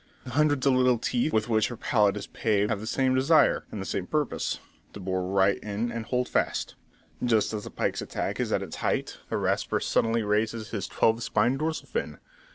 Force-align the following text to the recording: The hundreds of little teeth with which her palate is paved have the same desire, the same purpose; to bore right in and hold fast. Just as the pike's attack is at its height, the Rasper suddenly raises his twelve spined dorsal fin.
The 0.23 0.31
hundreds 0.31 0.65
of 0.65 0.73
little 0.73 0.97
teeth 0.97 1.31
with 1.31 1.47
which 1.47 1.67
her 1.67 1.77
palate 1.77 2.17
is 2.17 2.25
paved 2.25 2.71
have 2.71 2.79
the 2.79 2.87
same 2.87 3.13
desire, 3.13 3.65
the 3.71 3.85
same 3.85 4.07
purpose; 4.07 4.57
to 4.93 4.99
bore 4.99 5.21
right 5.27 5.59
in 5.59 5.91
and 5.91 6.05
hold 6.07 6.27
fast. 6.27 6.73
Just 7.23 7.53
as 7.53 7.65
the 7.65 7.69
pike's 7.69 8.01
attack 8.01 8.39
is 8.39 8.51
at 8.51 8.63
its 8.63 8.77
height, 8.77 9.19
the 9.29 9.37
Rasper 9.37 9.79
suddenly 9.79 10.23
raises 10.23 10.69
his 10.71 10.87
twelve 10.87 11.21
spined 11.21 11.59
dorsal 11.59 11.85
fin. 11.85 12.17